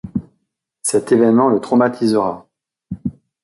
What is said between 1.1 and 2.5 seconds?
événement le traumatisera.